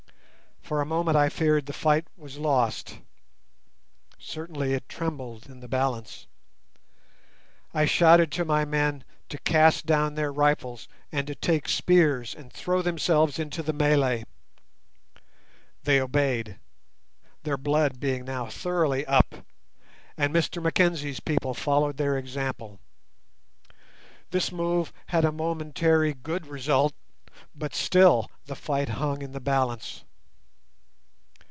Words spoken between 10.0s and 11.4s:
their rifles, and to